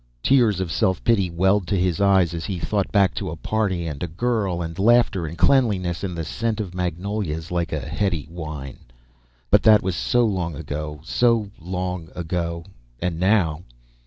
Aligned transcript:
Tears 0.23 0.59
of 0.59 0.71
self 0.71 1.03
pity 1.03 1.29
welled 1.29 1.67
to 1.67 1.77
his 1.77 2.01
eyes 2.01 2.33
as 2.33 2.43
he 2.45 2.57
thought 2.57 2.91
back 2.91 3.13
to 3.13 3.29
a 3.29 3.35
party 3.35 3.85
and 3.85 4.01
a 4.01 4.07
girl 4.07 4.59
and 4.63 4.79
laughter 4.79 5.27
and 5.27 5.37
cleanliness 5.37 6.03
and 6.03 6.17
the 6.17 6.25
scent 6.25 6.59
of 6.59 6.73
magnolias, 6.73 7.51
like 7.51 7.71
a 7.71 7.79
heady 7.79 8.25
wine. 8.31 8.79
But 9.51 9.61
that 9.61 9.83
was 9.83 9.95
so 9.95 10.25
long 10.25 10.55
ago 10.55 11.01
so 11.03 11.51
long 11.59 12.09
ago 12.15 12.65
and 12.99 13.19
now.... 13.19 13.61